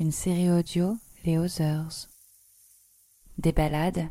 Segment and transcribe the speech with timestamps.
[0.00, 0.96] une série audio
[1.26, 2.08] Les Others.
[3.36, 4.08] Des balades,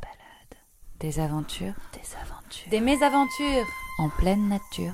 [0.99, 3.65] des aventures, des aventures, des mésaventures
[3.97, 4.93] en pleine nature.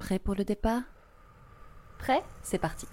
[0.00, 0.82] Prêt pour le départ?
[2.00, 2.24] Prêt?
[2.42, 2.86] C'est parti.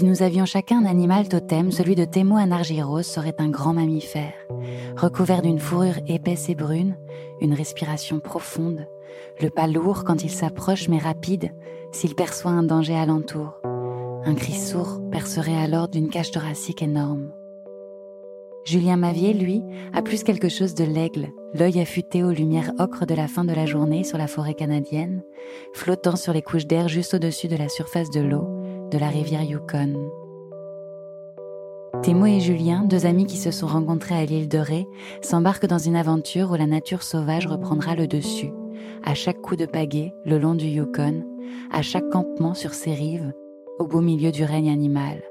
[0.00, 4.32] Si nous avions chacun un animal totem, celui de Thémo Anargyros serait un grand mammifère,
[4.96, 6.96] recouvert d'une fourrure épaisse et brune,
[7.42, 8.86] une respiration profonde,
[9.42, 11.52] le pas lourd quand il s'approche mais rapide
[11.92, 13.60] s'il perçoit un danger alentour.
[14.24, 17.34] Un cri sourd percerait alors d'une cage thoracique énorme.
[18.64, 23.14] Julien Mavier, lui, a plus quelque chose de l'aigle, l'œil affûté aux lumières ocre de
[23.14, 25.22] la fin de la journée sur la forêt canadienne,
[25.74, 28.59] flottant sur les couches d'air juste au-dessus de la surface de l'eau
[28.90, 30.10] de la rivière Yukon.
[32.02, 34.86] Thémo et Julien, deux amis qui se sont rencontrés à l'île de Ré,
[35.22, 38.52] s'embarquent dans une aventure où la nature sauvage reprendra le dessus,
[39.04, 41.24] à chaque coup de pagaie le long du Yukon,
[41.70, 43.32] à chaque campement sur ses rives,
[43.78, 45.22] au beau milieu du règne animal.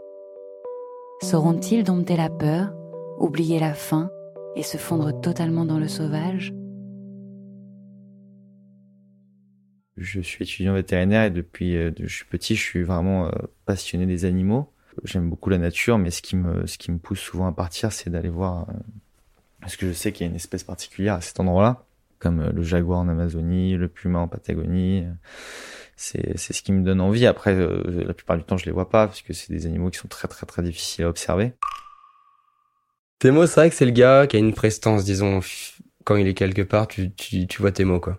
[1.21, 2.73] Sauront-ils dompter la peur,
[3.19, 4.09] oublier la faim
[4.55, 6.53] et se fondre totalement dans le sauvage?
[9.99, 13.31] Je suis étudiant vétérinaire et depuis euh, je suis petit, je suis vraiment euh,
[13.65, 14.71] passionné des animaux.
[15.03, 17.91] J'aime beaucoup la nature, mais ce qui me, ce qui me pousse souvent à partir,
[17.91, 18.73] c'est d'aller voir, euh,
[19.59, 21.83] parce que je sais qu'il y a une espèce particulière à cet endroit-là,
[22.17, 25.05] comme le jaguar en Amazonie, le puma en Patagonie.
[25.97, 27.25] C'est, ce qui me donne envie.
[27.25, 29.99] Après, la plupart du temps, je les vois pas, parce que c'est des animaux qui
[29.99, 31.53] sont très très très difficiles à observer.
[33.19, 35.41] Thémo, c'est vrai que c'est le gars qui a une prestance, disons,
[36.05, 38.17] quand il est quelque part, tu, tu, tu vois Thémo, quoi.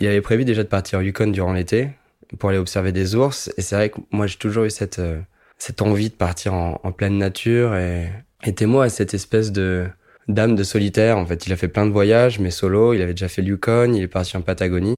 [0.00, 1.90] Il avait prévu déjà de partir au Yukon durant l'été
[2.38, 3.52] pour aller observer des ours.
[3.58, 5.20] Et c'est vrai que moi, j'ai toujours eu cette, euh,
[5.58, 7.76] cette envie de partir en, pleine nature.
[7.76, 8.10] Et,
[8.44, 9.86] et Thémo a cette espèce de
[10.26, 11.18] d'âme de solitaire.
[11.18, 12.94] En fait, il a fait plein de voyages, mais solo.
[12.94, 14.94] Il avait déjà fait le Yukon, il est parti en Patagonie.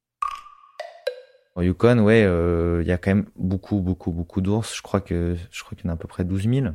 [1.57, 4.77] Au Yukon, ouais, euh, il y a quand même beaucoup, beaucoup, beaucoup d'ours.
[4.77, 6.67] Je crois que je crois qu'il y en a à peu près 12 000.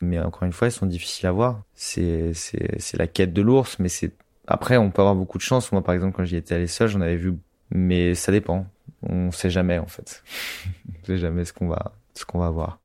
[0.00, 1.62] Mais encore une fois, ils sont difficiles à voir.
[1.74, 4.12] C'est c'est la quête de l'ours, mais c'est
[4.52, 5.72] après, on peut avoir beaucoup de chance.
[5.72, 7.34] Moi, par exemple, quand j'y étais allé seul, j'en avais vu,
[7.70, 8.66] mais ça dépend.
[9.02, 10.22] On sait jamais, en fait.
[10.88, 12.78] on sait jamais ce qu'on va, ce qu'on va voir.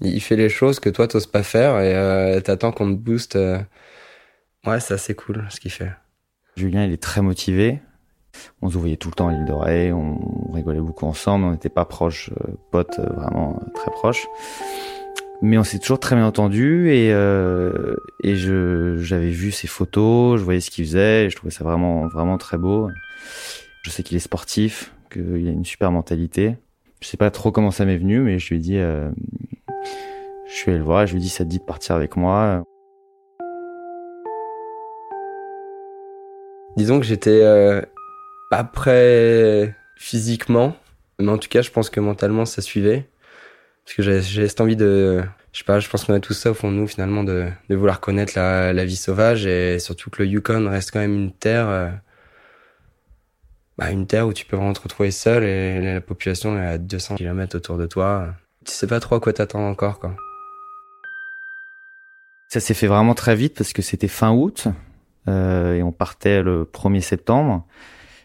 [0.00, 3.36] Il fait les choses que toi, t'oses pas faire et euh, t'attends qu'on te booste.
[3.36, 3.60] Euh.
[4.66, 5.92] Ouais, c'est assez cool, ce qu'il fait.
[6.56, 7.80] Julien, il est très motivé.
[8.60, 11.68] On se voyait tout le temps à l'île Ré, on rigolait beaucoup ensemble, on n'était
[11.68, 14.26] pas proches, euh, potes, euh, vraiment très proches
[15.42, 20.38] mais on s'est toujours très bien entendu et euh, et je j'avais vu ses photos,
[20.38, 22.88] je voyais ce qu'il faisait, je trouvais ça vraiment vraiment très beau.
[23.82, 26.56] Je sais qu'il est sportif, qu'il a une super mentalité.
[27.00, 29.08] Je sais pas trop comment ça m'est venu, mais je lui ai dit, euh,
[30.46, 32.16] je suis allé le voir, je lui ai dit ça te dit de partir avec
[32.16, 32.62] moi?
[36.76, 37.80] Disons que j'étais euh,
[38.50, 40.76] pas prêt physiquement,
[41.18, 43.08] mais en tout cas je pense que mentalement ça suivait
[43.84, 46.50] parce que j'ai cette envie de je sais pas je pense qu'on a tout ça
[46.52, 50.22] au fond de nous finalement de, vouloir connaître la, la, vie sauvage et surtout que
[50.22, 51.90] le Yukon reste quand même une terre euh,
[53.80, 56.76] bah, une terre où tu peux vraiment te retrouver seul et la population est à
[56.76, 58.34] 200 km autour de toi.
[58.66, 60.14] Tu sais pas trop à quoi t'attendre encore quoi.
[62.48, 64.68] Ça s'est fait vraiment très vite parce que c'était fin août
[65.28, 67.66] euh, et on partait le 1er septembre.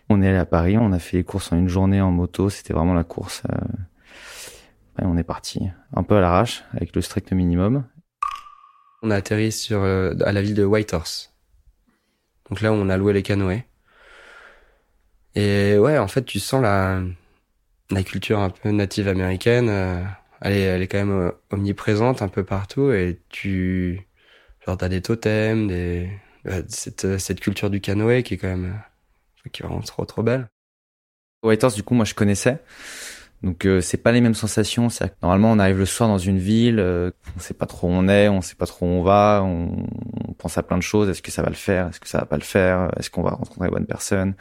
[0.10, 2.50] On est allé à Paris on a fait les courses en une journée en moto
[2.50, 3.56] c'était vraiment la course euh,
[5.02, 5.62] et on est parti,
[5.94, 7.86] un peu à l'arrache, avec le strict minimum.
[9.02, 11.34] On a atterri sur euh, à la ville de Whitehorse.
[12.50, 13.64] Donc là, on a loué les canoës.
[15.36, 17.02] Et ouais, en fait, tu sens la
[17.92, 19.70] la culture un peu native américaine.
[19.70, 20.04] Euh,
[20.42, 22.92] elle est, elle est quand même euh, omniprésente un peu partout.
[22.92, 24.08] Et tu
[24.66, 26.10] genre t'as des totems, des
[26.68, 28.80] cette cette culture du canoë qui est quand même
[29.52, 30.48] qui est vraiment trop trop belle.
[31.46, 32.64] Whitehorse, du coup, moi, je connaissais.
[33.46, 34.88] Donc euh, c'est pas les mêmes sensations.
[35.22, 38.08] Normalement, on arrive le soir dans une ville, euh, on sait pas trop où on
[38.08, 39.86] est, on sait pas trop où on va, on,
[40.40, 41.10] pense à plein de choses.
[41.10, 41.88] Est-ce que ça va le faire?
[41.90, 42.90] Est-ce que ça va pas le faire?
[42.98, 44.34] Est-ce qu'on va rencontrer les bonnes personnes?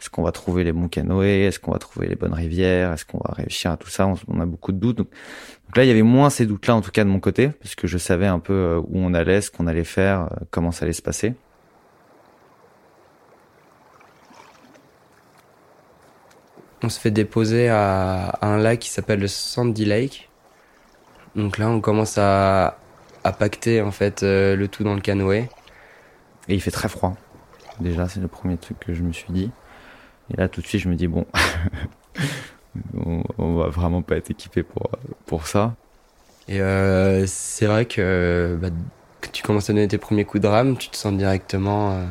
[0.00, 1.46] Est-ce qu'on va trouver les bons canoës?
[1.46, 2.92] Est-ce qu'on va trouver les bonnes rivières?
[2.92, 4.12] Est-ce qu'on va réussir à tout ça?
[4.26, 4.98] On, a beaucoup de doutes.
[4.98, 5.08] Donc,
[5.76, 7.86] là, il y avait moins ces doutes-là, en tout cas de mon côté, parce que
[7.86, 10.92] je savais un peu euh, où on allait, ce qu'on allait faire, comment ça allait
[10.92, 11.34] se passer.
[16.82, 20.28] On se fait déposer à, un lac qui s'appelle le Sandy Lake.
[21.36, 22.78] Donc là, on commence à,
[23.24, 25.48] à pacter en fait euh, le tout dans le canoë.
[26.48, 27.16] Et il fait très froid.
[27.80, 29.50] Déjà, c'est le premier truc que je me suis dit.
[30.32, 31.26] Et là, tout de suite, je me dis bon,
[32.94, 34.90] on, on, va vraiment pas être équipé pour
[35.26, 35.74] pour ça.
[36.48, 38.68] Et euh, c'est vrai que bah,
[39.32, 42.04] tu commences à donner tes premiers coups de rame, tu te sens directement, euh,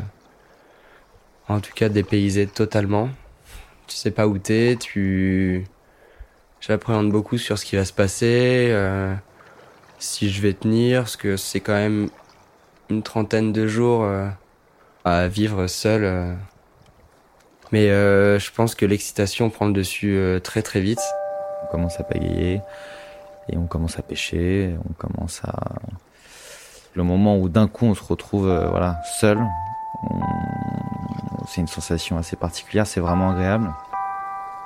[1.48, 3.10] en tout cas, dépaysé totalement.
[3.88, 5.66] Tu sais pas où t'es, tu...
[6.60, 9.14] J'appréhende beaucoup sur ce qui va se passer, euh,
[10.00, 12.10] si je vais tenir, parce que c'est quand même
[12.90, 14.28] une trentaine de jours euh,
[15.06, 16.04] à vivre seul.
[16.04, 16.34] Euh.
[17.72, 21.02] Mais je pense que l'excitation prend le dessus très très vite.
[21.64, 22.62] On commence à pagayer
[23.50, 25.54] et on commence à pêcher, on commence à
[26.98, 29.38] le moment où d'un coup on se retrouve euh, voilà seul,
[31.58, 33.74] c'est une sensation assez particulière, c'est vraiment agréable.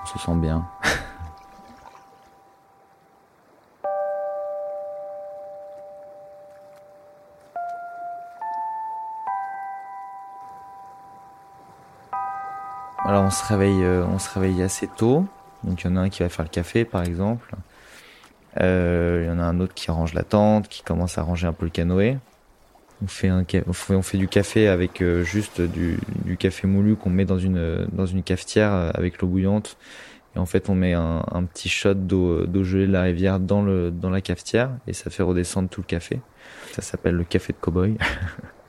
[0.04, 0.68] On se sent bien.
[13.06, 15.26] Alors on se réveille, euh, on se réveille assez tôt.
[15.64, 17.56] Donc il y en a un qui va faire le café par exemple.
[18.60, 21.48] Euh, il y en a un autre qui range la tente, qui commence à ranger
[21.48, 22.18] un peu le canoë.
[23.04, 25.98] On fait, un, on fait, on fait du café avec euh, juste du,
[26.38, 29.78] café moulu qu'on met dans une, dans une cafetière euh, avec l'eau bouillante.
[30.36, 33.62] Et en fait, on met un, petit shot d'eau, d'eau gelée de la rivière dans,
[33.62, 36.22] le, dans la cafetière et ça fait redescendre tout le café.
[36.72, 37.98] Ça s'appelle le café de cowboy.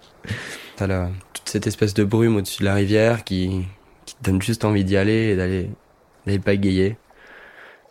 [0.77, 3.65] T'as là toute cette espèce de brume au-dessus de la rivière qui,
[4.07, 5.71] qui te donne juste envie d'y aller et d'aller,
[6.27, 6.97] d'aller pagayer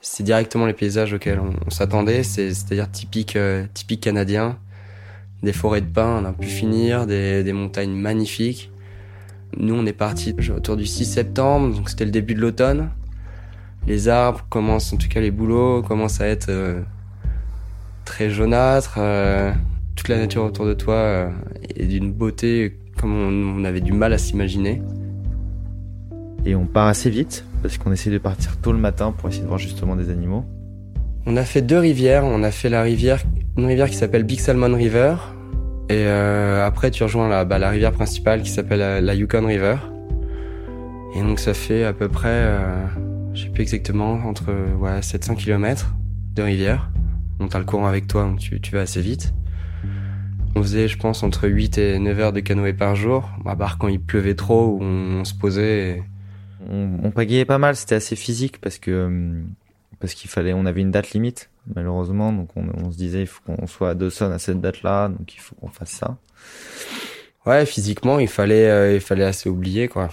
[0.01, 4.57] c'est directement les paysages auxquels on, s'attendait, c'est-à-dire typique, euh, typique canadien.
[5.43, 8.71] Des forêts de pins, on a pu finir, des, des montagnes magnifiques.
[9.57, 12.89] Nous, on est parti autour du 6 septembre, donc c'était le début de l'automne.
[13.87, 16.81] Les arbres commencent, en tout cas les bouleaux, commencent à être euh,
[18.05, 18.95] très jaunâtres.
[18.97, 19.51] Euh,
[19.95, 21.31] toute la nature autour de toi
[21.75, 24.81] est d'une beauté comme on avait du mal à s'imaginer.
[26.45, 29.43] Et on part assez vite, parce qu'on essaie de partir tôt le matin pour essayer
[29.43, 30.45] de voir justement des animaux.
[31.25, 32.25] On a fait deux rivières.
[32.25, 33.23] On a fait la rivière,
[33.57, 35.15] une rivière qui s'appelle Big Salmon River.
[35.89, 39.75] Et euh, après, tu rejoins la, bah, la rivière principale qui s'appelle la, Yukon River.
[41.15, 42.85] Et donc, ça fait à peu près, euh,
[43.33, 45.93] je sais plus exactement, entre ouais, 700 km
[46.35, 46.89] de rivière.
[47.39, 49.33] On t'as le courant avec toi, donc tu, tu vas assez vite.
[50.55, 53.29] On faisait, je pense, entre 8 et 9 heures de canoë par jour.
[53.45, 56.03] À part quand il pleuvait trop, où on, se posait et
[56.69, 59.41] on, on pagayait pas mal, c'était assez physique parce que euh,
[60.01, 63.27] parce qu'il fallait, on avait une date limite malheureusement, donc on, on se disait il
[63.27, 66.17] faut qu'on soit à Dawson à cette date-là, donc il faut qu'on fasse ça.
[67.45, 70.09] Ouais, physiquement il fallait euh, il fallait assez oublier quoi.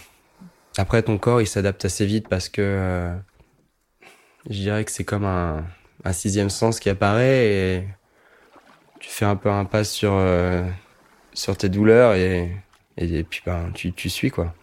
[0.77, 3.17] Après ton corps il s'adapte assez vite parce que euh,
[4.49, 5.65] je dirais que c'est comme un,
[6.05, 7.89] un sixième sens qui apparaît et
[9.01, 10.21] tu fais un peu un pas sur
[11.33, 12.53] sur tes douleurs et
[12.97, 14.55] et, puis ben tu tu suis quoi.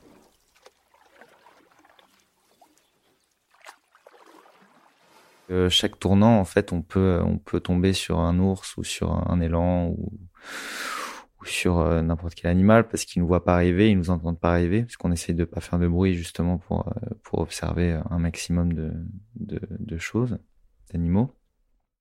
[5.51, 9.11] Euh, chaque tournant, en fait, on peut on peut tomber sur un ours ou sur
[9.11, 10.11] un élan ou,
[11.41, 14.39] ou sur euh, n'importe quel animal parce qu'ils nous voient pas arriver, ils nous entendent
[14.39, 17.99] pas arriver, parce qu'on essaye de pas faire de bruit justement pour euh, pour observer
[18.09, 18.91] un maximum de
[19.35, 20.39] de, de choses,
[20.91, 21.31] d'animaux.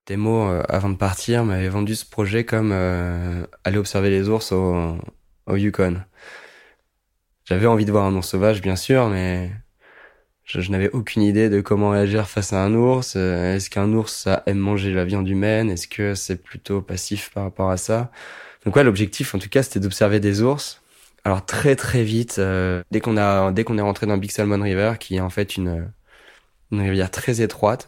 [0.05, 4.97] Temo, avant de partir, m'avait vendu ce projet comme aller observer les ours au,
[5.47, 6.03] au Yukon.
[7.43, 9.51] J'avais envie de voir un ours sauvage, bien sûr, mais
[10.45, 13.15] je, n'avais aucune idée de comment réagir face à un ours.
[13.17, 15.71] Euh, est-ce qu'un ours aime manger la viande humaine?
[15.71, 18.11] Est-ce que c'est plutôt passif par rapport à ça?
[18.65, 20.81] Donc ouais, l'objectif en tout cas c'était d'observer des ours.
[21.23, 24.61] Alors très très vite, euh, dès qu'on a dès qu'on est rentré dans Big Salmon
[24.61, 25.91] River, qui est en fait une
[26.71, 27.87] une rivière très étroite,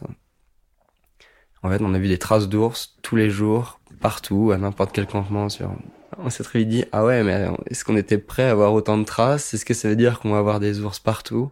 [1.62, 5.06] en fait on a vu des traces d'ours tous les jours, partout, à n'importe quel
[5.06, 5.72] campement sur.
[6.18, 8.98] On s'est très vite dit ah ouais mais est-ce qu'on était prêt à avoir autant
[8.98, 9.54] de traces?
[9.54, 11.50] Est-ce que ça veut dire qu'on va avoir des ours partout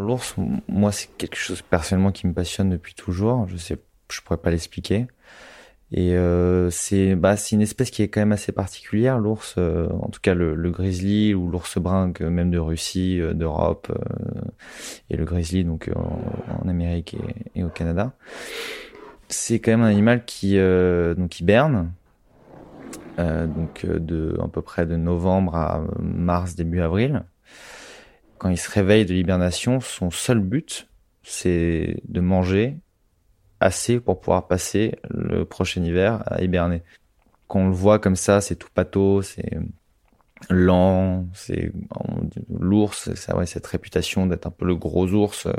[0.00, 0.34] L'ours,
[0.68, 3.46] moi, c'est quelque chose personnellement qui me passionne depuis toujours.
[3.48, 3.78] Je sais,
[4.10, 5.06] je pourrais pas l'expliquer.
[5.92, 9.56] Et euh, c'est bah une espèce qui est quand même assez particulière, l'ours.
[9.58, 13.92] Euh, en tout cas, le, grizzly ou l'ours brun, même de Russie, euh, d'Europe,
[15.10, 18.12] et le grizzly donc en, Amérique et, et, au Canada.
[19.28, 21.92] C'est quand même un animal qui donc hiberne,
[23.18, 27.22] donc de à peu près de novembre à mars début avril
[28.40, 30.88] quand il se réveille de l'hibernation, son seul but,
[31.22, 32.78] c'est de manger
[33.60, 36.82] assez pour pouvoir passer le prochain hiver à hiberner.
[37.48, 39.58] quand on le voit comme ça, c'est tout pâteau, c'est
[40.48, 41.70] lent, c'est
[42.48, 45.44] l'ours, ça cette réputation d'être un peu le gros ours.
[45.44, 45.52] Euh,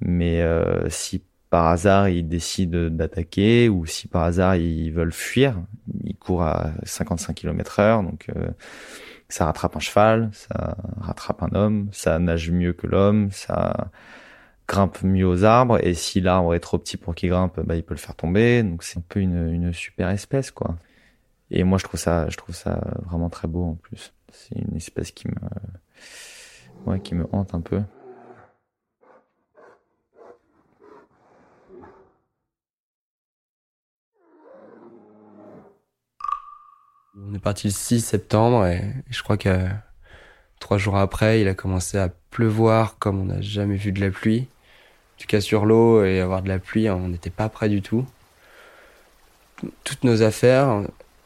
[0.00, 5.60] mais euh, si par hasard ils décident d'attaquer ou si par hasard ils veulent fuir,
[6.04, 8.48] ils courent à 55 km heure, donc euh,
[9.30, 13.90] ça rattrape un cheval, ça rattrape un homme, ça nage mieux que l'homme, ça
[14.66, 17.82] grimpe mieux aux arbres et si l'arbre est trop petit pour qu'il grimpe, bah, il
[17.82, 18.62] peut le faire tomber.
[18.62, 20.76] Donc c'est un peu une, super espèce quoi.
[21.50, 24.12] Et moi je trouve ça, je trouve ça vraiment très beau en plus.
[24.32, 25.34] C'est une espèce qui me,
[26.86, 27.82] ouais, qui me hante un peu.
[37.28, 39.66] On est parti le 6 septembre et je crois que
[40.58, 44.10] trois jours après, il a commencé à pleuvoir comme on n'a jamais vu de la
[44.10, 44.46] pluie.
[45.16, 47.82] En tout cas sur l'eau et avoir de la pluie, on n'était pas prêt du
[47.82, 48.06] tout.
[49.84, 50.84] Toutes nos affaires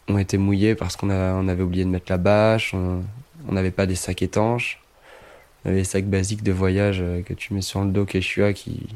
[0.08, 3.04] ont été mouillées parce qu'on on avait oublié de mettre la bâche, on
[3.52, 4.80] n'avait pas des sacs étanches.
[5.64, 8.52] On avait des sacs basiques de voyage euh, que tu mets sur le dos Quechua
[8.52, 8.86] qui,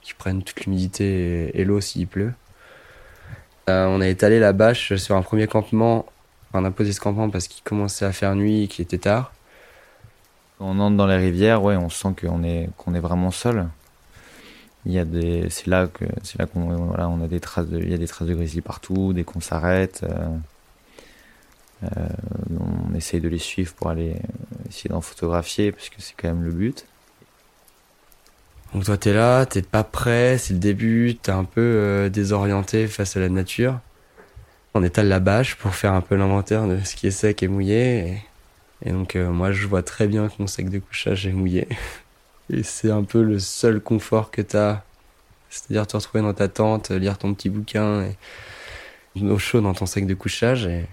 [0.00, 2.32] qui prennent toute l'humidité et, l'eau s'il pleut.
[3.68, 6.06] Euh, on a étalé la bâche sur un premier campement
[6.52, 9.32] on a posé ce campement parce qu'il commençait à faire nuit et qu'il était tard.
[10.58, 13.68] Quand on entre dans les rivières, ouais, on sent qu'on est qu'on est vraiment seul.
[14.86, 17.66] Il y a des, c'est là que c'est là qu'on voilà, on a des traces
[17.68, 19.12] de, il y a des traces de grizzly partout.
[19.12, 20.36] Dès qu'on s'arrête, euh,
[21.84, 22.08] euh,
[22.90, 24.16] on essaye de les suivre pour aller
[24.68, 26.86] essayer d'en photographier parce que c'est quand même le but.
[28.74, 32.86] Donc toi t'es là, t'es pas prêt, c'est le début, t'es un peu euh, désorienté
[32.86, 33.80] face à la nature
[34.74, 37.48] on étale la bâche pour faire un peu l'inventaire de ce qui est sec et
[37.48, 38.22] mouillé.
[38.84, 41.68] Et, donc euh, moi je vois très bien que mon sac de couchage est mouillé.
[42.52, 44.82] Et c'est un peu le seul confort que t'as.
[45.50, 48.16] C'est-à-dire te retrouver dans ta tente, lire ton petit bouquin et
[49.16, 50.66] une eau chaude dans ton sac de couchage.
[50.66, 50.86] Et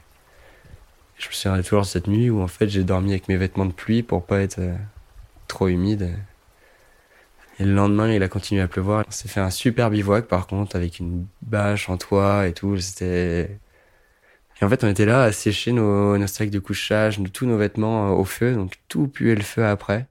[1.18, 3.72] je me arrêté toujours cette nuit où en fait j'ai dormi avec mes vêtements de
[3.72, 4.76] pluie pour pas être euh,
[5.48, 6.16] trop humide.
[7.60, 9.04] Et le lendemain, il a continué à pleuvoir.
[9.08, 12.78] On s'est fait un super bivouac par contre avec une bâche en toit et tout.
[12.78, 13.60] C'était
[14.60, 17.58] et en fait, on était là à sécher nos, nos sacs de couchage, tous nos
[17.58, 20.08] vêtements euh, au feu, donc tout puait le feu après.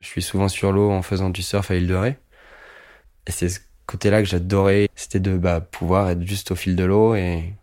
[0.00, 2.18] Je suis souvent sur l'eau en faisant du surf à l'île de Ré.
[3.26, 6.84] Et c'est ce côté-là que j'adorais, c'était de bah, pouvoir être juste au fil de
[6.84, 7.54] l'eau et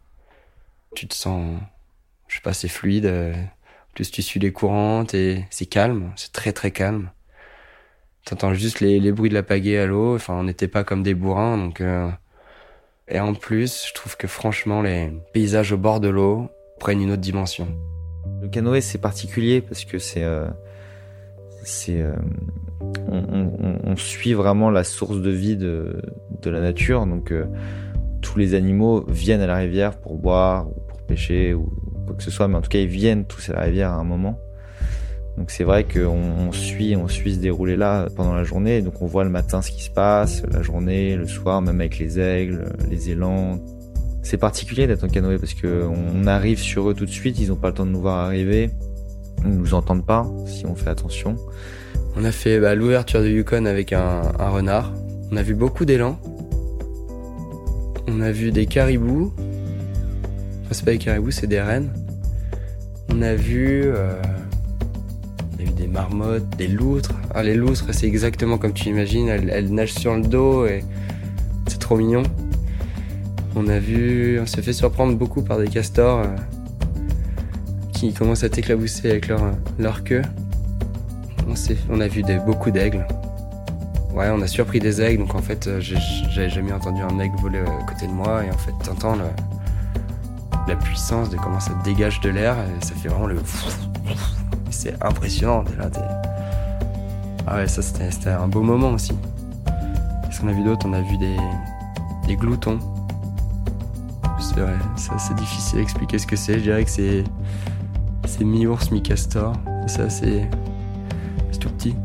[0.96, 1.62] tu te sens,
[2.28, 3.06] je sais pas, c'est fluide.
[3.06, 7.12] Euh, en plus, tu suis les courants et c'est calme, c'est très très calme.
[8.26, 10.16] T'entends juste les, les, bruits de la pagaie à l'eau.
[10.16, 11.82] Enfin, on n'était pas comme des bourrins, donc.
[11.82, 12.10] Euh...
[13.08, 16.50] Et en plus, je trouve que franchement, les paysages au bord de l'eau
[16.80, 17.68] prennent une autre dimension.
[18.42, 20.48] Le canoë, c'est particulier parce que c'est, euh...
[21.64, 22.14] c'est, euh...
[23.10, 26.02] on, on, suit vraiment la source de vie de,
[26.42, 27.06] de la nature.
[27.06, 27.34] Donc,
[28.22, 31.72] tous les animaux viennent à la rivière pour boire ou pour pêcher ou
[32.06, 33.96] quoi que ce soit, mais en tout cas, ils viennent tous à la rivière à
[33.96, 34.40] un moment.
[35.38, 38.82] Donc c'est vrai qu'on on suit, on suit ce déroulé là pendant la journée.
[38.82, 42.00] Donc on voit le matin ce qui se passe, la journée, le soir, même avec
[42.00, 43.60] les aigles, les élans.
[44.24, 47.40] C'est particulier d'être en canoë parce que on arrive sur eux tout de suite.
[47.40, 48.70] Ils n'ont pas le temps de nous voir arriver.
[49.44, 51.36] Ils nous entendent pas si on fait attention.
[52.16, 54.94] On a fait bah, l'ouverture de Yukon avec un, un, renard.
[55.32, 56.20] On a vu beaucoup d'élans.
[58.08, 59.34] On a vu des caribous.
[60.64, 61.92] Enfin, c'est pas des caribous, c'est des rennes.
[63.10, 64.14] On a vu euh,
[65.62, 67.14] il a eu des marmottes, des loutres.
[67.34, 69.28] Ah, les loutres, c'est exactement comme tu imagines.
[69.28, 70.84] Elles, nagent sur le dos et
[71.68, 72.24] c'est trop mignon.
[73.56, 76.36] On a vu, on s'est fait surprendre beaucoup par des castors euh,
[77.92, 80.22] qui commencent à t'éclabousser avec leur, queue.
[81.48, 81.54] On,
[81.90, 83.06] on a vu beaucoup d'aigles.
[84.14, 87.36] Ouais, on a surpris des aigles, donc en fait, euh, j'avais jamais entendu un aigle
[87.38, 89.16] voler à côté de moi, et en fait, t'entends
[90.68, 93.40] la puissance de comment ça dégage de l'air, ça fait vraiment le
[94.72, 95.64] c'est impressionnant.
[95.78, 95.90] Là,
[97.48, 99.14] ah ouais, ça c'était un beau moment aussi.
[100.24, 101.38] Qu'est-ce qu'on a vu d'autre On a vu des,
[102.28, 102.80] des gloutons.
[104.40, 106.56] C'est vrai, c'est assez difficile à expliquer ce que c'est.
[106.56, 107.24] Je dirais que c'est
[108.26, 109.54] c'est mi-ours, mi-castor.
[109.88, 110.48] Ça, c'est
[111.60, 111.96] tout petit.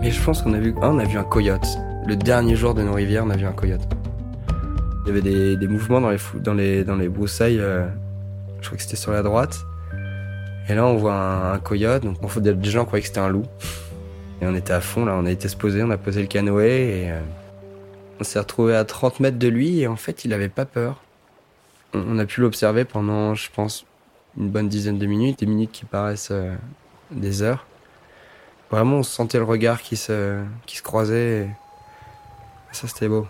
[0.00, 1.66] Mais je pense qu'on a vu, ah, on a vu un coyote.
[2.06, 3.86] Le dernier jour de nos rivières, on a vu un coyote.
[5.04, 7.58] Il y avait des, des mouvements dans les, dans les, dans les broussailles.
[7.58, 7.86] Euh,
[8.60, 9.58] je crois que c'était sur la droite.
[10.68, 12.04] Et là, on voit un, coyote.
[12.04, 13.44] Donc, on, déjà, on croyait que c'était un loup.
[14.40, 15.14] Et on était à fond, là.
[15.16, 17.20] On a été se poser, on a posé le canoë et euh,
[18.20, 19.80] on s'est retrouvé à 30 mètres de lui.
[19.80, 21.02] Et en fait, il avait pas peur.
[21.92, 23.86] On, a pu l'observer pendant, je pense,
[24.36, 25.40] une bonne dizaine de minutes.
[25.40, 26.54] Des minutes qui paraissent euh,
[27.10, 27.66] des heures.
[28.70, 31.42] Vraiment, on sentait le regard qui se, qui se croisait.
[31.42, 31.48] Et
[32.72, 33.26] ça, c'était beau.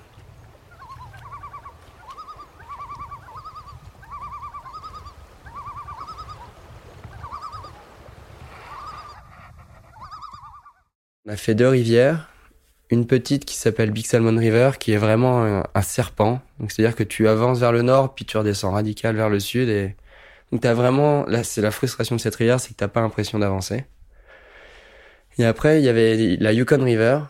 [11.37, 12.31] Fait deux rivières.
[12.91, 16.41] Une petite qui s'appelle Big Salmon River, qui est vraiment un, serpent.
[16.61, 19.69] Donc c'est-à-dire que tu avances vers le nord, puis tu redescends radical vers le sud.
[19.69, 19.97] Et
[20.53, 23.39] donc t'as vraiment, là c'est la frustration de cette rivière, c'est que t'as pas l'impression
[23.39, 23.85] d'avancer.
[25.39, 27.21] Et après il y avait la Yukon River,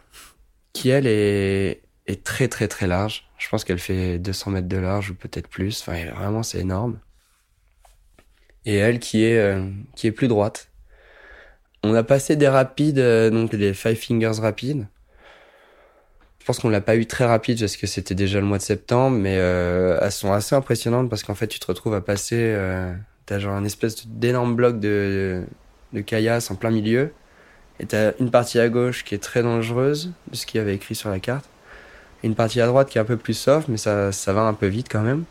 [0.72, 3.28] qui elle est, est très très très large.
[3.38, 5.80] Je pense qu'elle fait 200 mètres de large ou peut-être plus.
[5.80, 6.98] Enfin vraiment c'est énorme.
[8.66, 10.70] Et elle qui est euh, qui est plus droite.
[11.86, 14.86] On a passé des rapides, euh, donc des Five Fingers rapides.
[16.40, 18.62] Je pense qu'on l'a pas eu très rapide parce que c'était déjà le mois de
[18.62, 22.38] septembre, mais euh, elles sont assez impressionnantes parce qu'en fait tu te retrouves à passer,
[22.38, 22.94] euh,
[23.26, 25.44] t'as genre un espèce d'énorme bloc de,
[26.06, 27.12] caillasse en plein milieu,
[27.80, 30.74] et t'as une partie à gauche qui est très dangereuse, de ce qu'il y avait
[30.74, 31.44] écrit sur la carte,
[32.22, 34.54] une partie à droite qui est un peu plus soft, mais ça, ça va un
[34.54, 35.24] peu vite quand même.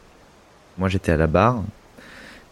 [0.77, 1.63] Moi j'étais à la barre,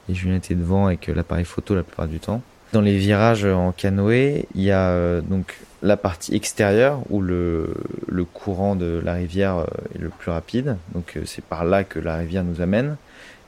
[0.10, 2.41] et Julien était devant avec l'appareil photo la plupart du temps.
[2.71, 7.73] Dans les virages en canoë, il y a euh, donc la partie extérieure où le,
[8.07, 10.77] le courant de la rivière euh, est le plus rapide.
[10.93, 12.95] Donc euh, c'est par là que la rivière nous amène.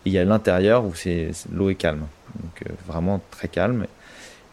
[0.06, 2.06] Et il y a l'intérieur où c'est l'eau est calme.
[2.42, 3.86] Donc vraiment très calme.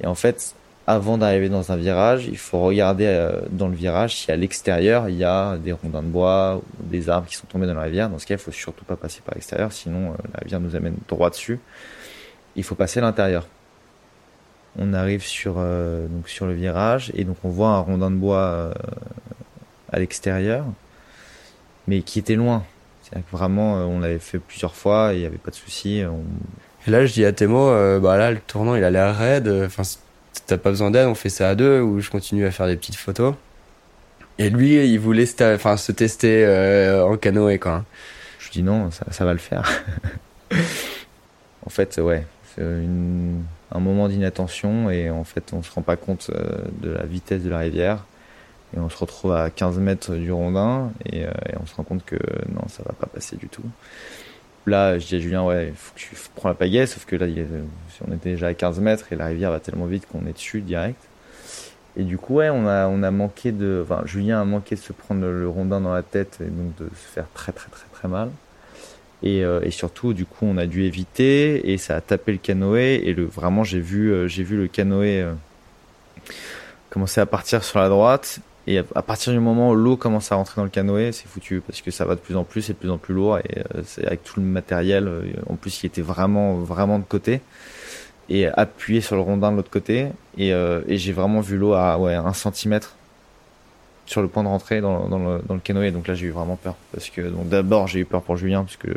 [0.01, 0.55] Et en fait,
[0.87, 5.17] avant d'arriver dans un virage, il faut regarder dans le virage si à l'extérieur il
[5.17, 8.09] y a des rondins de bois ou des arbres qui sont tombés dans la rivière.
[8.09, 10.95] Dans ce cas, il faut surtout pas passer par l'extérieur, sinon la rivière nous amène
[11.09, 11.59] droit dessus.
[12.55, 13.47] Il faut passer l'intérieur
[14.79, 18.17] on arrive sur, euh, donc sur le virage et donc on voit un rondin de
[18.17, 18.73] bois euh,
[19.93, 20.65] à l'extérieur,
[21.89, 22.65] mais qui était loin.
[23.03, 26.03] C'est-à-dire que vraiment, euh, on l'avait fait plusieurs fois il n'y avait pas de souci.
[26.87, 27.67] Et là, je dis à Thémo,
[28.01, 29.49] bah là, le tournant, il a l'air raide.
[29.67, 29.83] Enfin,
[30.47, 32.77] t'as pas besoin d'aide, on fait ça à deux, ou je continue à faire des
[32.77, 33.35] petites photos.
[34.39, 36.47] Et lui, il voulait enfin, se tester
[37.05, 37.85] en canoë, quoi.
[38.39, 39.71] Je dis non, ça, ça va le faire.
[41.67, 42.25] en fait, ouais,
[42.59, 47.05] une un moment d'inattention et en fait on se rend pas compte euh, de la
[47.05, 48.05] vitesse de la rivière
[48.75, 51.85] et on se retrouve à 15 mètres du rondin et, euh, et on se rend
[51.85, 52.17] compte que
[52.49, 53.65] non ça va pas passer du tout.
[54.67, 57.27] Là je dis à Julien ouais faut que tu prends la pagaie sauf que là
[58.07, 60.61] on était déjà à 15 mètres et la rivière va tellement vite qu'on est dessus
[60.61, 61.01] direct.
[61.97, 64.81] Et du coup ouais on a on a manqué de enfin Julien a manqué de
[64.81, 67.87] se prendre le rondin dans la tête et donc de se faire très très très
[67.93, 68.31] très mal.
[69.23, 72.39] Et, euh, et, surtout, du coup, on a dû éviter et ça a tapé le
[72.39, 73.03] canoë.
[73.05, 75.33] Et le, vraiment, j'ai vu, euh, j'ai vu le canoë euh,
[76.89, 78.41] commencer à partir sur la droite.
[78.67, 81.61] Et à, partir du moment où l'eau commence à rentrer dans le canoë, c'est foutu
[81.61, 83.39] parce que ça va de plus en plus et de plus en plus lourd.
[83.39, 85.11] Et c'est avec tout le matériel.
[85.49, 87.41] en plus, il était vraiment, vraiment de côté
[88.29, 90.09] et appuyé sur le rondin de l'autre côté.
[90.39, 92.95] Et, et j'ai vraiment vu l'eau à ouais, un centimètre
[94.11, 95.07] sur le point de rentrer dans,
[95.49, 95.93] le, canoë.
[95.93, 96.75] Donc là, j'ai eu vraiment peur.
[96.93, 98.89] Parce que d'abord, j'ai eu peur pour Julien, puisque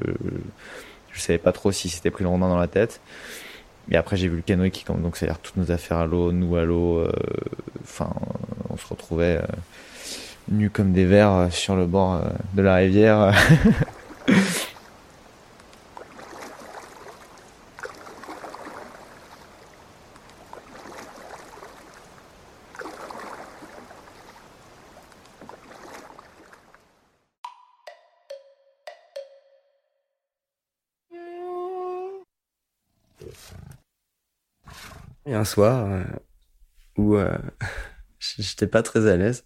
[1.11, 2.99] je savais pas trop si c'était pris le rondin dans la tête.
[3.91, 6.55] Et après, j'ai vu le canoë qui, donc, c'est-à-dire toutes nos affaires à l'eau, nous
[6.55, 6.97] à l'eau.
[6.97, 7.11] Euh,
[7.83, 8.09] enfin,
[8.71, 9.45] on se retrouvait euh,
[10.49, 12.19] nus comme des vers euh, sur le bord
[12.55, 13.35] de la rivière.
[35.25, 36.03] Et un soir euh,
[36.97, 37.37] où euh,
[38.19, 39.45] j'étais pas très à l'aise.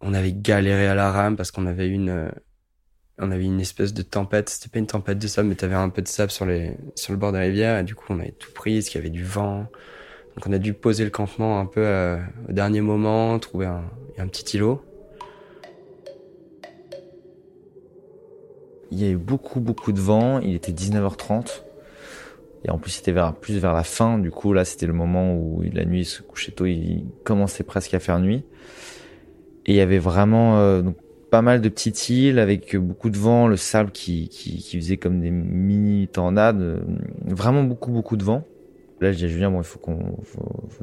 [0.00, 2.30] On avait galéré à la rame parce qu'on avait une euh,
[3.18, 5.88] on avait une espèce de tempête, c'était pas une tempête de sable mais t'avais un
[5.88, 8.20] peu de sable sur les sur le bord de la rivière et du coup on
[8.20, 9.66] avait tout pris parce qu'il y avait du vent.
[10.34, 13.84] Donc on a dû poser le campement un peu au dernier moment, trouver un,
[14.18, 14.84] un petit îlot.
[18.90, 21.65] Il y a eu beaucoup beaucoup de vent, il était 19h30.
[22.66, 24.18] Et en plus, c'était vers, plus vers la fin.
[24.18, 26.66] Du coup, là, c'était le moment où la nuit se couchait tôt.
[26.66, 28.44] Il commençait presque à faire nuit.
[29.66, 30.82] Et il y avait vraiment euh,
[31.30, 35.20] pas mal de petites îles avec beaucoup de vent, le sable qui, qui, faisait comme
[35.20, 36.60] des mini tornades.
[36.60, 36.80] Euh,
[37.24, 38.42] vraiment beaucoup, beaucoup de vent.
[39.00, 40.16] Là, je dis à Julien, bon, il faut qu'on,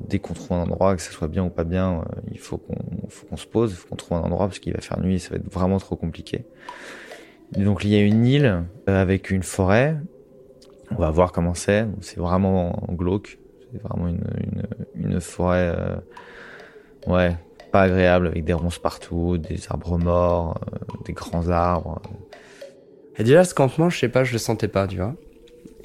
[0.08, 2.58] dès qu'on trouve un endroit, que ce soit bien ou pas bien, euh, il faut
[2.58, 2.76] qu'on,
[3.10, 5.16] faut qu'on se pose, il faut qu'on trouve un endroit parce qu'il va faire nuit
[5.16, 6.46] et ça va être vraiment trop compliqué.
[7.58, 9.98] donc, il y a une île avec une forêt
[10.98, 11.86] on va voir comment c'est.
[12.02, 13.40] C'est vraiment glauque.
[13.72, 14.24] C'est vraiment une,
[14.96, 15.96] une, forêt, euh,
[17.08, 17.36] ouais,
[17.72, 22.00] pas agréable avec des ronces partout, des arbres morts, euh, des grands arbres.
[23.18, 25.16] Et déjà, ce campement, je sais pas, je le sentais pas, tu vois.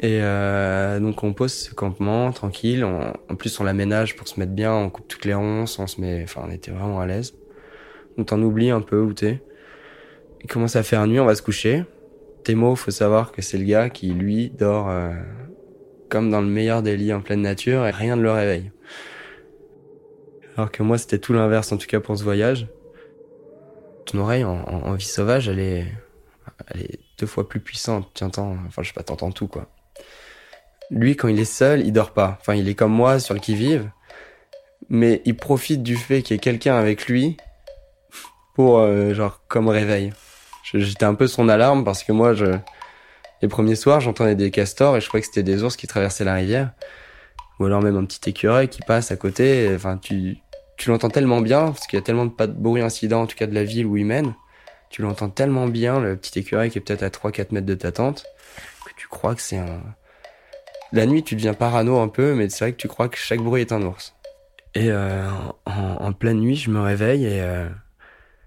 [0.00, 2.84] Et euh, donc on pose ce campement tranquille.
[2.84, 4.72] en plus on l'aménage pour se mettre bien.
[4.72, 5.78] On coupe toutes les ronces.
[5.78, 6.22] On se met.
[6.22, 7.34] Enfin on était vraiment à l'aise.
[8.16, 9.42] On t'en oublie un peu où t'es.
[10.42, 11.18] Il commence à faire nuit.
[11.18, 11.84] On va se coucher.
[12.48, 15.12] Thémo, faut savoir que c'est le gars qui lui dort euh,
[16.08, 18.72] comme dans le meilleur des lits en pleine nature et rien ne le réveille.
[20.56, 22.66] Alors que moi c'était tout l'inverse en tout cas pour ce voyage.
[24.06, 25.88] Ton oreille en, vie sauvage elle est
[26.68, 28.08] elle est deux fois plus puissante.
[28.14, 29.66] Tu entends, enfin, je sais pas, t'entends tout, quoi.
[30.90, 32.38] Lui, quand il est seul, il dort pas.
[32.40, 33.90] Enfin, il est comme moi, sur le qui-vive.
[34.88, 37.36] Mais il profite du fait qu'il y ait quelqu'un avec lui
[38.54, 40.12] pour, euh, genre, comme réveil.
[40.74, 42.46] J'étais un peu son alarme parce que moi, je,
[43.42, 46.24] les premiers soirs, j'entendais des castors et je croyais que c'était des ours qui traversaient
[46.24, 46.72] la rivière.
[47.58, 49.72] Ou alors même un petit écureuil qui passe à côté.
[49.74, 50.38] Enfin, tu,
[50.76, 53.26] tu l'entends tellement bien parce qu'il y a tellement de pas de bruit incident, en
[53.26, 54.34] tout cas de la ville où il mène
[54.90, 57.92] tu l'entends tellement bien, le petit écureuil qui est peut-être à 3-4 mètres de ta
[57.92, 58.24] tente,
[58.84, 59.82] que tu crois que c'est un...
[60.92, 63.40] La nuit, tu deviens parano un peu, mais c'est vrai que tu crois que chaque
[63.40, 64.14] bruit est un ours.
[64.74, 65.28] Et euh,
[65.66, 67.68] en, pleine nuit, je me réveille et euh,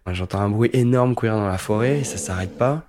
[0.08, 2.84] j'entends un bruit énorme courir dans la forêt et ça s'arrête pas.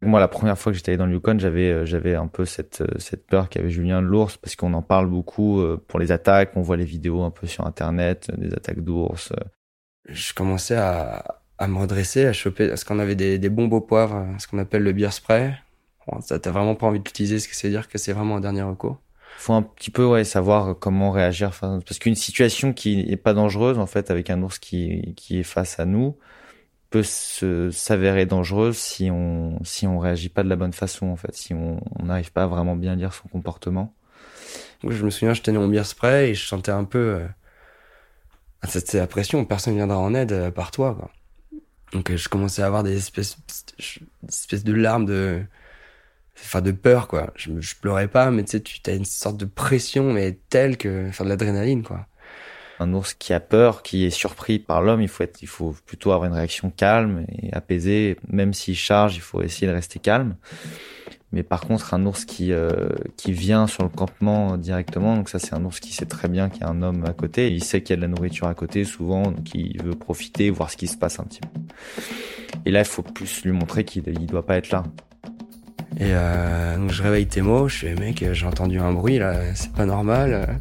[0.00, 2.44] Moi, la première fois que j'étais allé dans le Yukon, j'avais euh, j'avais un peu
[2.44, 6.52] cette cette peur qu'avait Julien de l'ours parce qu'on en parle beaucoup pour les attaques.
[6.54, 9.32] On voit les vidéos un peu sur internet des attaques d'ours
[10.08, 13.80] je commençais à, à me redresser, à choper, parce qu'on avait des, des bombes au
[13.80, 15.54] poivre, ce qu'on appelle le beer spray.
[16.06, 18.36] Bon, ça t'as vraiment pas envie de l'utiliser, ce qui veut dire que c'est vraiment
[18.36, 19.00] un dernier recours.
[19.38, 23.78] Faut un petit peu ouais savoir comment réagir, parce qu'une situation qui est pas dangereuse
[23.78, 26.16] en fait avec un ours qui qui est face à nous
[26.90, 31.36] peut s'avérer dangereuse si on si on réagit pas de la bonne façon en fait,
[31.36, 33.94] si on n'arrive pas à vraiment bien lire son comportement.
[34.82, 37.28] je me souviens, je tenais mon beer spray et je sentais un peu euh,
[38.66, 40.96] c'est la pression, personne viendra en aide euh, par toi.
[40.98, 41.12] Quoi.
[41.92, 43.38] Donc euh, je commençais à avoir des espèces,
[43.78, 45.42] des espèces de larmes de,
[46.44, 47.32] enfin de peur quoi.
[47.36, 50.76] Je, je pleurais pas, mais tu sais, tu as une sorte de pression mais telle
[50.76, 52.06] que, enfin de l'adrénaline quoi.
[52.80, 55.74] Un ours qui a peur, qui est surpris par l'homme, il faut être, il faut
[55.84, 58.16] plutôt avoir une réaction calme et apaisée.
[58.28, 60.36] Même s'il charge, il faut essayer de rester calme.
[61.32, 65.38] Mais par contre, un ours qui euh, qui vient sur le campement directement, donc ça
[65.38, 67.62] c'est un ours qui sait très bien qu'il y a un homme à côté, il
[67.62, 70.70] sait qu'il y a de la nourriture à côté souvent, donc il veut profiter, voir
[70.70, 71.48] ce qui se passe un petit peu.
[72.64, 74.84] Et là, il faut plus lui montrer qu'il il doit pas être là.
[75.98, 79.72] Et euh, donc je réveille Thémo, je fais mec, j'ai entendu un bruit là, c'est
[79.72, 80.60] pas normal.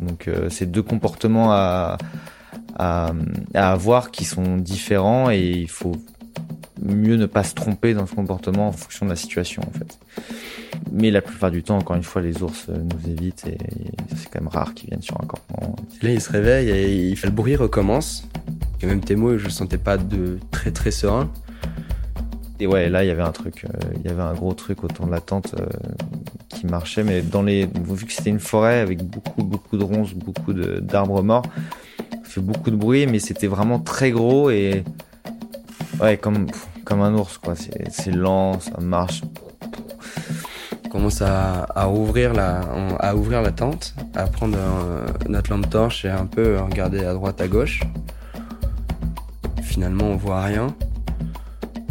[0.00, 1.98] Donc euh, c'est deux comportements à,
[2.76, 3.12] à
[3.54, 5.96] à avoir qui sont différents et il faut
[6.80, 9.98] mieux ne pas se tromper dans ce comportement en fonction de la situation en fait.
[10.92, 13.58] Mais la plupart du temps, encore une fois, les ours nous évitent et
[14.16, 15.74] c'est quand même rare qu'ils viennent sur un campement.
[16.02, 18.28] Là, il se réveille et il fait le bruit recommence.
[18.80, 21.30] Et même mots, je le sentais pas de très très serein.
[22.60, 24.84] Et ouais, là, il y avait un truc, euh, il y avait un gros truc
[24.84, 25.66] autour de la tente euh,
[26.50, 30.14] qui marchait, mais dans les, vu que c'était une forêt avec beaucoup beaucoup de ronces,
[30.14, 31.44] beaucoup d'arbres morts,
[31.98, 34.84] ça fait beaucoup de bruit, mais c'était vraiment très gros et
[36.00, 36.46] Ouais, comme,
[36.84, 37.54] comme un ours, quoi.
[37.54, 39.22] C'est lent, ça marche.
[40.84, 42.60] On commence à, à, ouvrir la,
[42.98, 44.56] à ouvrir la tente, à prendre
[45.28, 47.80] notre lampe torche et un peu regarder à droite, à gauche.
[49.62, 50.74] Finalement, on voit rien.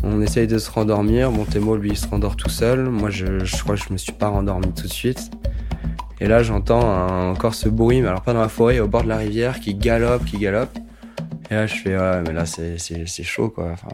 [0.03, 1.31] On essaye de se rendormir.
[1.31, 2.89] Bon, Thémo, lui, il se rendort tout seul.
[2.89, 5.31] Moi, je, je crois que je me suis pas rendormi tout de suite.
[6.19, 9.09] Et là, j'entends encore ce bruit, mais alors pas dans la forêt, au bord de
[9.09, 10.77] la rivière, qui galope, qui galope.
[11.49, 13.71] Et là, je fais, ouais, mais là, c'est, c'est, c'est chaud, quoi.
[13.71, 13.89] Enfin,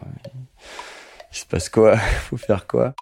[1.32, 1.96] il se passe quoi?
[2.28, 2.94] Faut faire quoi?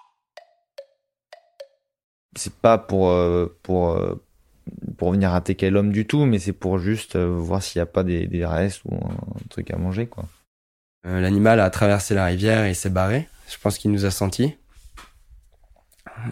[2.37, 4.23] C'est pas pour, euh, pour, euh,
[4.97, 7.87] pour venir attaquer l'homme du tout, mais c'est pour juste euh, voir s'il n'y a
[7.87, 10.25] pas des, des restes ou un truc à manger, quoi.
[11.09, 13.29] L'animal a traversé la rivière et s'est barré.
[13.49, 14.57] Je pense qu'il nous a sentis.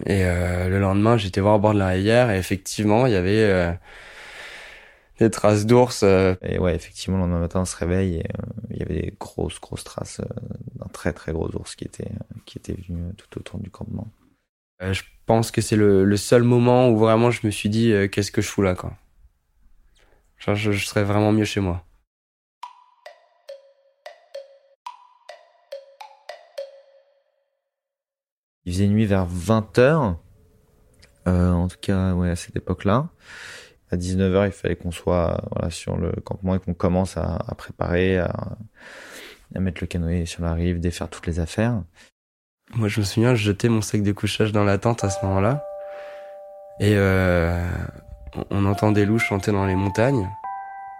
[0.05, 3.77] Et le lendemain, j'étais voir au bord de la rivière et effectivement, il y avait
[5.19, 6.03] des traces d'ours.
[6.03, 6.35] Euh.
[6.41, 9.13] Et ouais, effectivement, le lendemain matin, on se réveille et euh, il y avait des
[9.19, 10.25] grosses, grosses traces euh,
[10.75, 12.11] d'un très, très gros ours qui était,
[12.45, 14.07] qui était venu tout autour du campement.
[14.79, 18.31] je pense que c'est le, le, seul moment où vraiment je me suis dit qu'est-ce
[18.31, 18.93] que je fous là, quoi.
[20.37, 21.83] Genre, je, je serais vraiment mieux chez moi.
[28.67, 30.17] Il faisait nuit vers 20h,
[31.27, 33.07] euh, en tout cas ouais, à cette époque-là
[33.91, 38.17] à 19h, il fallait qu'on soit voilà, sur le campement et qu'on commence à, préparer,
[38.17, 38.57] à,
[39.55, 41.81] mettre le canoë sur la rive, défaire toutes les affaires.
[42.75, 45.25] Moi, je me souviens, je jetais mon sac de couchage dans la tente à ce
[45.25, 45.63] moment-là.
[46.81, 47.65] Et euh,
[48.49, 50.29] on entend des loups chanter dans les montagnes.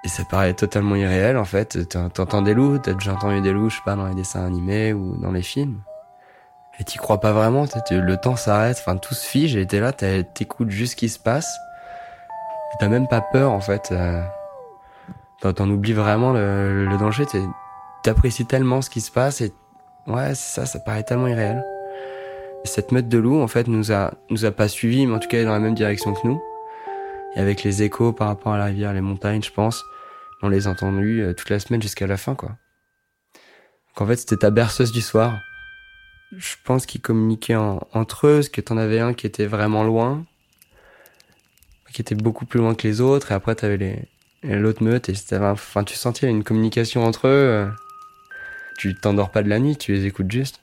[0.06, 1.90] Et ça paraît totalement irréel, en fait.
[1.90, 4.94] T'entends des loups, t'as déjà entendu des loups, je sais pas, dans les dessins animés
[4.94, 5.82] ou dans les films.
[6.80, 7.66] Et t'y crois pas vraiment.
[7.90, 9.56] Le temps s'arrête, enfin tout se fige.
[9.56, 11.58] Et t'es là, t'écoutes juste ce qui se passe.
[12.80, 13.90] T'as même pas peur en fait.
[13.92, 14.22] Euh,
[15.42, 17.26] t'en oublies vraiment le, le danger.
[18.04, 19.52] T'apprécies tellement ce qui se passe et
[20.06, 21.64] ouais, ça, ça paraît tellement irréel.
[22.64, 25.28] cette meute de loups en fait nous a nous a pas suivis, mais en tout
[25.30, 26.42] cas dans la même direction que nous.
[27.36, 29.84] Et avec les échos par rapport à la rivière, les montagnes, je pense,
[30.42, 32.50] on les a entendus euh, toute la semaine jusqu'à la fin quoi.
[32.50, 35.34] Donc en fait c'était ta berceuse du soir.
[36.36, 40.26] Je pense qu'ils communiquaient entre eux, parce que t'en avais un qui était vraiment loin,
[41.94, 44.08] qui était beaucoup plus loin que les autres, et après t'avais les,
[44.44, 47.32] l'autre meute, et enfin, tu sentais une communication entre eux.
[47.32, 47.68] Euh.
[48.78, 50.62] Tu t'endors pas de la nuit, tu les écoutes juste.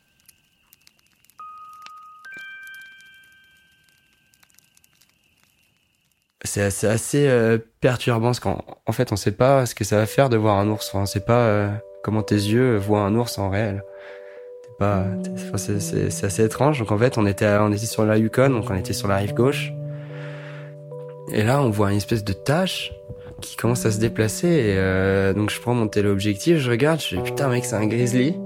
[6.44, 10.07] C'est assez, euh, perturbant parce qu'en en fait on sait pas ce que ça va
[10.07, 10.94] faire de voir un ours.
[10.94, 11.74] on sait pas euh,
[12.05, 13.83] comment tes yeux voient un ours en réel.
[15.56, 16.78] C'est assez étrange.
[16.78, 19.16] Donc en fait on était, on était sur la Yukon, donc on était sur la
[19.16, 19.72] rive gauche.
[21.32, 22.92] Et là, on voit une espèce de tache
[23.40, 24.48] qui commence à se déplacer.
[24.48, 27.86] Et euh, donc, je prends mon téléobjectif, je regarde, je dis putain, mec, c'est un
[27.86, 28.36] grizzly.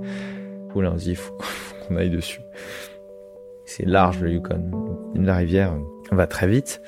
[0.75, 1.37] Oula, on se dit, faut,
[1.87, 2.41] qu'on aille dessus.
[3.65, 4.71] C'est large le Yukon.
[5.15, 5.75] La rivière
[6.13, 6.81] va très vite.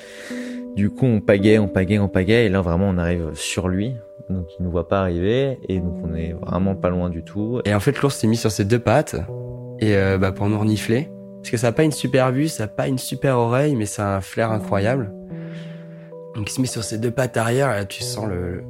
[0.77, 2.47] Du coup, on pagaie, on pagaie, on pagaie.
[2.47, 3.97] Et là, vraiment, on arrive sur lui.
[4.31, 5.59] Donc, il nous voit pas arriver.
[5.69, 7.61] Et donc, on est vraiment pas loin du tout.
[7.65, 9.17] Et en fait, l'ours s'est mis sur ses deux pattes.
[9.81, 11.11] Et euh, bah, pour nous renifler.
[11.41, 13.87] Parce que ça a pas une super vue, ça a pas une super oreille, mais
[13.87, 15.11] ça a un flair incroyable.
[16.35, 18.63] Donc il se met sur ses deux pattes arrière, et là tu sens le...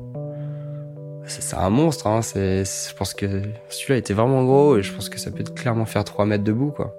[1.27, 2.23] C'est un monstre, hein.
[2.23, 5.85] C'est, je pense que celui-là était vraiment gros et je pense que ça peut clairement
[5.85, 6.95] faire 3 mètres debout, quoi.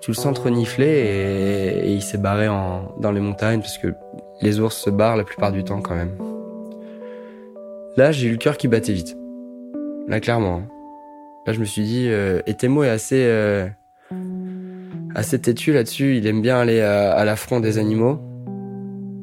[0.00, 3.88] Tu le sens renifler et, et il s'est barré en, dans les montagnes parce que
[4.42, 6.16] les ours se barrent la plupart du temps quand même.
[7.96, 9.16] Là, j'ai eu le cœur qui battait vite.
[10.08, 10.56] Là, clairement.
[10.56, 10.68] Hein.
[11.46, 13.68] Là, je me suis dit, euh, Etemo est assez, euh,
[15.14, 16.16] assez têtu là-dessus.
[16.16, 18.20] Il aime bien aller à, à l'affront des animaux.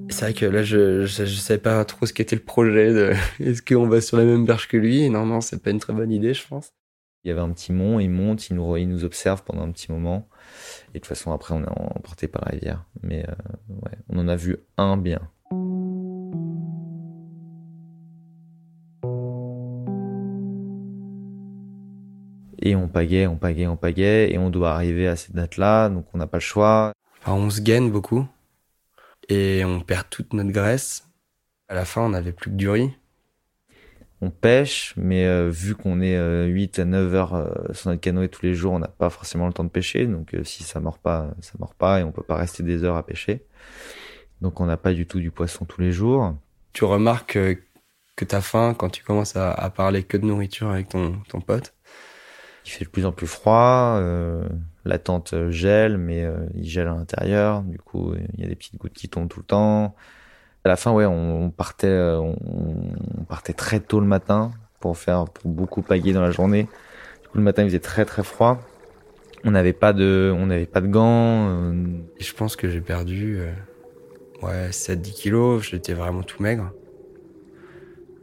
[0.10, 2.93] C'est vrai que là, je, je, savais pas trop ce qu'était le projet.
[2.93, 3.13] De...
[3.41, 5.10] Est-ce qu'on va sur la même berge que lui?
[5.10, 6.71] Non, non, c'est pas une très bonne idée, je pense.
[7.23, 9.71] Il y avait un petit mont, il monte, il nous, il nous observe pendant un
[9.71, 10.29] petit moment.
[10.89, 12.86] Et de toute façon, après, on est emporté par la rivière.
[13.03, 13.34] Mais euh,
[13.67, 15.19] ouais, on en a vu un bien.
[22.62, 26.06] Et on pagaie, on pagaie, on pagaie, et on doit arriver à cette date-là, donc
[26.13, 26.93] on n'a pas le choix.
[27.26, 28.28] on se gaine beaucoup
[29.30, 31.08] et on perd toute notre graisse.
[31.69, 32.91] À la fin, on n'avait plus que du riz.
[34.19, 38.02] On pêche, mais euh, vu qu'on est 8 euh, à 9 heures euh, sur notre
[38.02, 40.06] canoë tous les jours, on n'a pas forcément le temps de pêcher.
[40.06, 42.97] Donc si ça mord pas, ça mord pas et on peut pas rester des heures
[42.97, 43.45] à pêcher.
[44.41, 46.36] Donc on n'a pas du tout du poisson tous les jours.
[46.74, 47.39] Tu remarques
[48.15, 51.19] que tu as faim quand tu commences à, à, parler que de nourriture avec ton,
[51.30, 51.74] ton pote?
[52.65, 54.00] Il fait de plus en plus froid
[54.86, 57.62] la tente gèle, mais euh, il gèle à l'intérieur.
[57.63, 59.95] Du coup, il y a des petites gouttes qui tombent tout le temps.
[60.63, 65.26] À la fin, ouais, on, partait, euh, on, partait très tôt le matin pour faire,
[65.26, 66.63] pour beaucoup paguer dans la journée.
[67.24, 68.60] Du coup, le matin, il faisait très très froid.
[69.43, 71.50] On n'avait pas de, on n'avait pas de gants.
[71.50, 71.74] Euh.
[72.19, 73.39] Je pense que j'ai perdu,
[74.43, 75.63] ouais, 7-10 kilos.
[75.63, 76.71] J'étais vraiment tout maigre.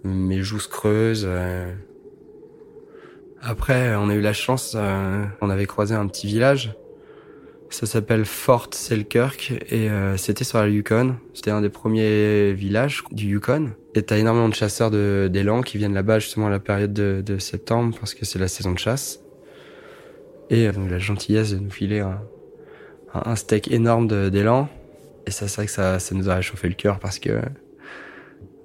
[0.05, 1.29] Mes joues se creusent.
[3.41, 6.75] Après, on a eu la chance, euh, on avait croisé un petit village.
[7.71, 11.17] Ça s'appelle Fort Selkirk et euh, c'était sur la Yukon.
[11.35, 13.73] C'était un des premiers villages du Yukon.
[13.95, 17.39] Et t'as énormément de chasseurs d'élan qui viennent là-bas justement à la période de, de
[17.39, 19.21] septembre parce que c'est la saison de chasse.
[20.51, 22.21] Et euh, la gentillesse de nous filer un,
[23.13, 24.69] un steak énorme d'élan.
[25.27, 27.39] Et ça, c'est vrai que ça, ça nous a réchauffé le cœur parce que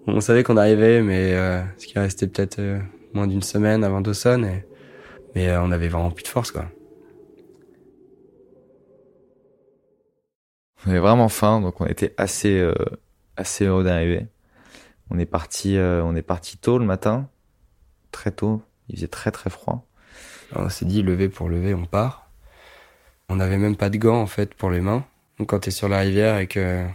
[0.07, 2.59] on savait qu'on arrivait, mais euh, ce qui restait peut-être
[3.13, 4.43] moins d'une semaine avant Dawson.
[4.43, 4.65] Et,
[5.35, 6.65] mais euh, on avait vraiment plus de force, quoi.
[10.85, 12.73] On avait vraiment faim, donc on était assez, euh,
[13.37, 14.27] assez heureux d'arriver.
[15.09, 17.29] On est parti, euh, on est parti tôt le matin,
[18.11, 18.61] très tôt.
[18.89, 19.87] Il faisait très très froid.
[20.55, 22.29] on s'est dit lever pour lever, on part.
[23.29, 25.05] On n'avait même pas de gants en fait pour les mains.
[25.39, 26.85] Donc quand t'es sur la rivière et que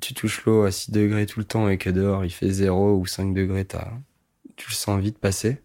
[0.00, 2.96] tu touches l'eau à 6 degrés tout le temps et que dehors il fait 0
[2.96, 3.88] ou 5 degrés, t'as,
[4.56, 5.62] tu le sens vite passer.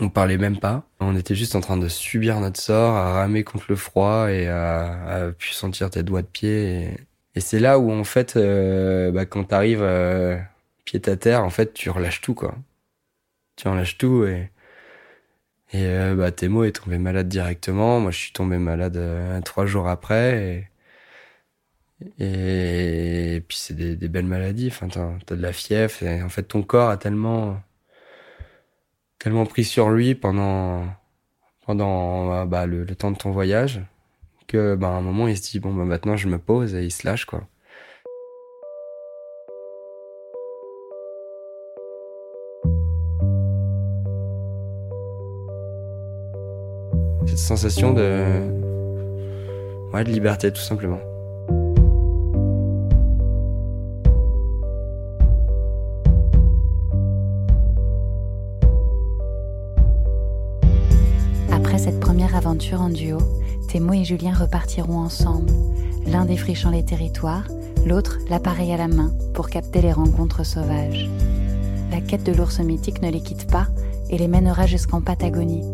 [0.00, 0.84] On parlait même pas.
[1.00, 4.46] On était juste en train de subir notre sort, à ramer contre le froid et
[4.48, 6.98] à, à pu sentir tes doigts de pied.
[7.34, 10.38] Et, c'est là où en fait, euh, bah, quand t'arrives euh,
[10.84, 12.56] pied à terre, en fait, tu relâches tout quoi.
[13.56, 14.50] Tu relâches tout et
[15.72, 18.00] et euh, bah Thémo est tombé malade directement.
[18.00, 20.70] Moi, je suis tombé malade euh, trois jours après.
[22.18, 24.68] Et, puis c'est des, belles maladies.
[24.68, 25.94] Enfin, t'as, de la fièvre.
[26.24, 27.60] En fait, ton corps a tellement,
[29.18, 30.86] tellement pris sur lui pendant,
[31.66, 33.82] pendant bah, le, temps de ton voyage
[34.46, 36.82] que bah, à un moment il se dit bon bah maintenant je me pose et
[36.84, 37.46] il se lâche quoi.
[47.26, 48.24] Cette sensation de
[49.92, 50.98] ouais, de liberté tout simplement.
[62.74, 63.18] En duo,
[63.68, 65.52] Thémo et Julien repartiront ensemble,
[66.06, 67.46] l'un défrichant les territoires,
[67.86, 71.08] l'autre l'appareil à la main pour capter les rencontres sauvages.
[71.90, 73.68] La quête de l'ours mythique ne les quitte pas
[74.10, 75.64] et les mènera jusqu'en Patagonie.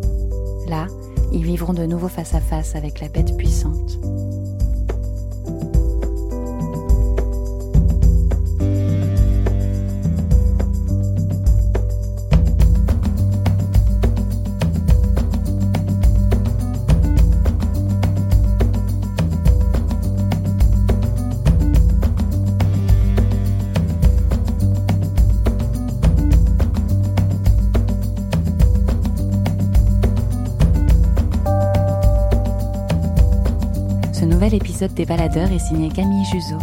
[0.68, 0.86] Là,
[1.32, 3.98] ils vivront de nouveau face à face avec la bête puissante.
[34.40, 36.58] L'épisode des baladeurs est signé Camille Juzo.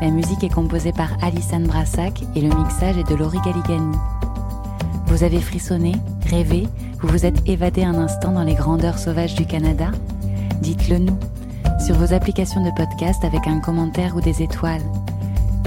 [0.00, 3.96] La musique est composée par Alissane Brassac et le mixage est de Laurie Galigani.
[5.06, 5.92] Vous avez frissonné,
[6.28, 6.68] rêvé,
[7.00, 9.90] vous vous êtes évadé un instant dans les grandeurs sauvages du Canada?
[10.62, 11.18] Dites-le nous
[11.84, 14.82] sur vos applications de podcast avec un commentaire ou des étoiles.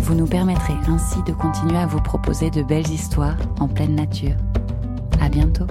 [0.03, 4.35] Vous nous permettrez ainsi de continuer à vous proposer de belles histoires en pleine nature.
[5.21, 5.67] À bientôt.